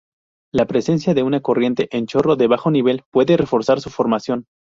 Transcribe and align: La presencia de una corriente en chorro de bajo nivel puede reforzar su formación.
La 0.51 0.65
presencia 0.65 1.13
de 1.13 1.21
una 1.21 1.41
corriente 1.41 1.87
en 1.95 2.07
chorro 2.07 2.35
de 2.35 2.47
bajo 2.47 2.71
nivel 2.71 3.03
puede 3.11 3.37
reforzar 3.37 3.79
su 3.81 3.91
formación. 3.91 4.47